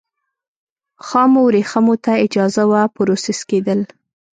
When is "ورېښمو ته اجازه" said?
1.45-2.63